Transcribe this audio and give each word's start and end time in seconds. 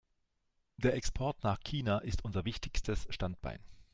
Der 0.77 0.95
Export 0.95 1.43
nach 1.43 1.59
China 1.59 1.99
ist 1.99 2.25
unser 2.25 2.43
wichtigstes 2.43 3.05
Standbein. 3.11 3.59